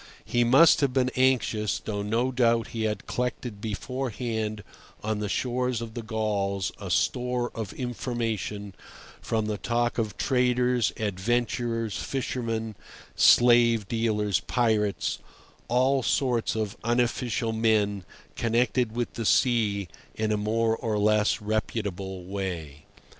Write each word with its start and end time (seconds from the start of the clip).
He 0.25 0.43
must 0.43 0.81
have 0.81 0.93
been 0.93 1.11
anxious, 1.15 1.77
though 1.79 2.01
no 2.01 2.31
doubt 2.31 2.69
he 2.69 2.85
had 2.85 3.05
collected 3.05 3.61
beforehand 3.61 4.63
on 5.03 5.19
the 5.19 5.29
shores 5.29 5.79
of 5.79 5.93
the 5.93 6.01
Gauls 6.01 6.71
a 6.79 6.89
store 6.89 7.51
of 7.53 7.71
information 7.73 8.73
from 9.21 9.45
the 9.45 9.59
talk 9.59 9.99
of 9.99 10.17
traders, 10.17 10.91
adventurers, 10.97 12.01
fishermen, 12.01 12.73
slave 13.15 13.87
dealers, 13.87 14.39
pirates—all 14.39 16.01
sorts 16.01 16.55
of 16.55 16.75
unofficial 16.83 17.53
men 17.53 18.03
connected 18.35 18.93
with 18.95 19.13
the 19.13 19.25
sea 19.27 19.87
in 20.15 20.31
a 20.31 20.35
more 20.35 20.75
or 20.75 20.97
less 20.97 21.43
reputable 21.43 22.23
way. 22.25 22.85